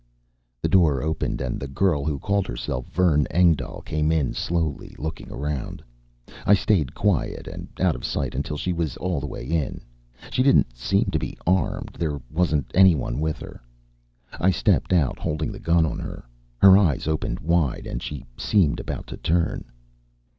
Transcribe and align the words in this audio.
The 0.63 0.67
door 0.67 1.03
opened 1.03 1.41
and 1.41 1.59
the 1.59 1.67
girl 1.67 2.05
who 2.05 2.17
called 2.17 2.47
herself 2.47 2.87
Vern 2.87 3.27
Engdahl 3.29 3.81
came 3.83 4.11
in 4.11 4.33
slowly, 4.33 4.95
looking 4.97 5.29
around. 5.31 5.83
I 6.43 6.55
stayed 6.55 6.95
quiet 6.95 7.45
and 7.47 7.67
out 7.79 7.93
of 7.95 8.03
sight 8.03 8.33
until 8.33 8.57
she 8.57 8.73
was 8.73 8.97
all 8.97 9.19
the 9.19 9.27
way 9.27 9.45
in. 9.45 9.79
She 10.31 10.41
didn't 10.41 10.75
seem 10.75 11.11
to 11.11 11.19
be 11.19 11.37
armed; 11.45 11.97
there 11.99 12.19
wasn't 12.31 12.71
anyone 12.73 13.19
with 13.19 13.37
her. 13.41 13.61
I 14.39 14.49
stepped 14.49 14.91
out, 14.91 15.19
holding 15.19 15.51
the 15.51 15.59
gun 15.59 15.85
on 15.85 15.99
her. 15.99 16.25
Her 16.57 16.79
eyes 16.79 17.07
opened 17.07 17.39
wide 17.39 17.85
and 17.85 18.01
she 18.01 18.25
seemed 18.37 18.79
about 18.79 19.05
to 19.05 19.17
turn. 19.17 19.65